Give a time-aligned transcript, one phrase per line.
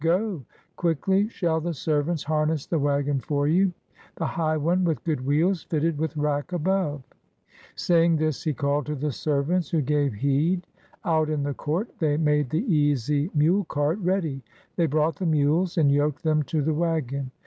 [0.03, 0.43] Go!
[0.77, 3.71] Quickly shall the servants harness the wagon for you,
[4.15, 7.03] the high one, with good wheels, fitted with rack above."
[7.75, 10.65] Saying this, he called to the servants, who gave heed.
[11.05, 14.41] Out in the court they made the easy mule cart ready;
[14.75, 17.29] they brought the mules, and yoked them to the wagon.